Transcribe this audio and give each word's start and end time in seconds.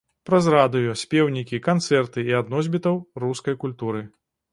Праз 0.27 0.45
радыё, 0.53 0.93
спеўнікі, 1.01 1.59
канцэрты 1.67 2.23
і 2.31 2.35
ад 2.39 2.49
носьбітаў 2.55 2.95
рускай 3.25 3.59
культуры. 3.65 4.01